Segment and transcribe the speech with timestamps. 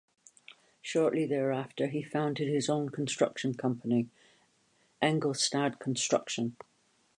[0.81, 4.09] Shortly thereafter, he founded his own construction company:
[4.99, 6.55] Engelstad Construction.